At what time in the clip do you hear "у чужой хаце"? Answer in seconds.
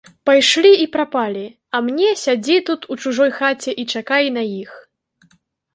2.95-3.71